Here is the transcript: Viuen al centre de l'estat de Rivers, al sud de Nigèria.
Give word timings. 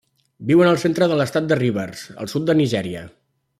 Viuen 0.51 0.69
al 0.69 0.79
centre 0.83 1.09
de 1.11 1.19
l'estat 1.19 1.51
de 1.53 1.59
Rivers, 1.61 2.03
al 2.25 2.35
sud 2.35 2.51
de 2.51 2.59
Nigèria. 2.65 3.07